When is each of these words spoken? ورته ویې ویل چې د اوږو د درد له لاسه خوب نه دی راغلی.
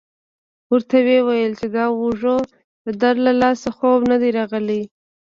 ورته 0.71 0.97
ویې 1.05 1.19
ویل 1.27 1.53
چې 1.59 1.67
د 1.73 1.77
اوږو 1.99 2.37
د 2.85 2.87
درد 3.01 3.19
له 3.27 3.33
لاسه 3.41 3.67
خوب 3.77 3.99
نه 4.11 4.17
دی 4.21 4.29
راغلی. 4.37 4.81